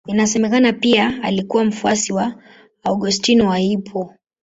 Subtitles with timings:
[0.07, 2.33] Inasemekana pia alikuwa mfuasi wa
[2.83, 4.13] Augustino wa Hippo.